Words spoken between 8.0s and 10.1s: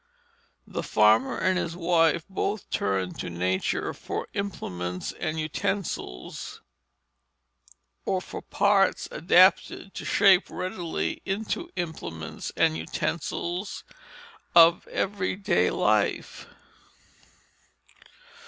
or for parts adapted to